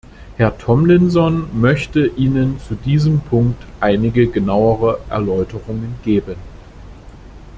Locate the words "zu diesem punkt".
2.59-3.61